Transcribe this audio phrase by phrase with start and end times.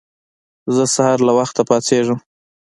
[0.75, 2.19] زه سهار له وخته پاڅيږم.